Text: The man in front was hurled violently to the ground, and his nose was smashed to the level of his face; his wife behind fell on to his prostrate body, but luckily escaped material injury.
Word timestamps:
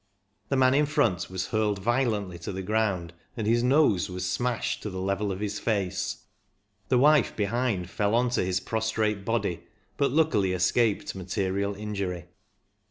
The 0.49 0.55
man 0.57 0.73
in 0.73 0.87
front 0.87 1.29
was 1.29 1.49
hurled 1.49 1.77
violently 1.77 2.39
to 2.39 2.51
the 2.51 2.63
ground, 2.63 3.13
and 3.37 3.45
his 3.45 3.61
nose 3.61 4.09
was 4.09 4.27
smashed 4.27 4.81
to 4.81 4.89
the 4.89 4.99
level 4.99 5.31
of 5.31 5.41
his 5.41 5.59
face; 5.59 6.25
his 6.89 6.97
wife 6.97 7.35
behind 7.35 7.87
fell 7.87 8.15
on 8.15 8.31
to 8.31 8.43
his 8.43 8.59
prostrate 8.59 9.23
body, 9.23 9.61
but 9.97 10.09
luckily 10.11 10.53
escaped 10.53 11.13
material 11.13 11.75
injury. 11.75 12.25